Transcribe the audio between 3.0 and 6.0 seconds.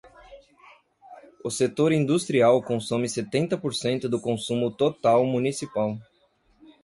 setenta por cento do consumo total municipal.